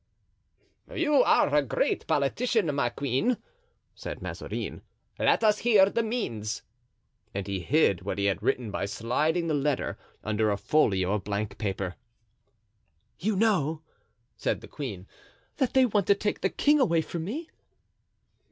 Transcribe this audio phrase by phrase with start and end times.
[0.95, 3.37] "You are a great politician, my queen,"
[3.93, 4.81] said Mazarin;
[5.19, 6.63] "let us hear the means."
[7.35, 11.23] And he hid what he had written by sliding the letter under a folio of
[11.23, 11.97] blank paper.
[13.19, 13.83] "You know,"
[14.35, 15.05] said the queen,
[15.57, 17.51] "that they want to take the king away from me?"